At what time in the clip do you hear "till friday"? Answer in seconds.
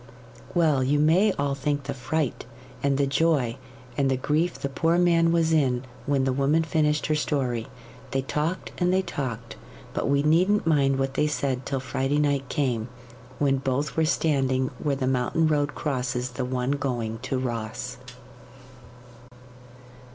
11.67-12.17